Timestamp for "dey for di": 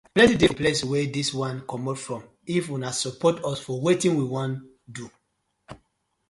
0.37-0.59